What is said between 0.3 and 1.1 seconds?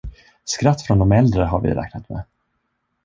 Skratt från